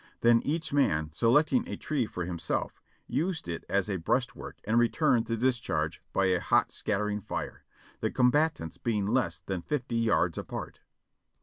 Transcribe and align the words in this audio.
Then 0.21 0.41
each 0.43 0.73
man, 0.73 1.11
select 1.13 1.53
ing 1.53 1.69
a 1.69 1.77
tree 1.77 2.07
for 2.07 2.25
himself, 2.25 2.81
used 3.05 3.47
it 3.47 3.63
as 3.69 3.87
a 3.87 3.97
breastwork 3.99 4.57
and 4.63 4.79
returned 4.79 5.27
the 5.27 5.37
discharge 5.37 6.01
by 6.11 6.25
a 6.31 6.39
hot 6.39 6.71
scattering 6.71 7.21
fire, 7.21 7.63
the 7.99 8.09
combatants 8.09 8.79
being 8.79 9.05
less 9.05 9.41
than 9.45 9.61
fifty 9.61 9.97
yards 9.97 10.39
apart. 10.39 10.79